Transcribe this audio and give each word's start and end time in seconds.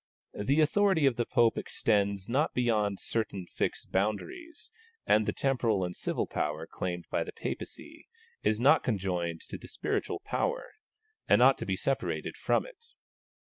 The 0.33 0.61
authority 0.61 1.05
of 1.05 1.15
the 1.15 1.27
Pope 1.27 1.59
extends 1.59 2.27
not 2.27 2.55
beyond 2.55 2.99
certain 2.99 3.45
fixed 3.45 3.91
boundaries, 3.91 4.71
and 5.05 5.27
the 5.27 5.31
temporal 5.31 5.83
and 5.83 5.95
civil 5.95 6.25
power 6.25 6.65
claimed 6.65 7.05
by 7.11 7.23
the 7.23 7.31
Papacy 7.31 8.07
is 8.41 8.59
not 8.59 8.83
conjoined 8.83 9.41
to 9.41 9.59
the 9.59 9.67
spiritual 9.67 10.19
power, 10.19 10.71
and 11.27 11.39
ought 11.43 11.59
to 11.59 11.67
be 11.67 11.75
separated 11.75 12.35
from 12.35 12.65
it. 12.65 12.83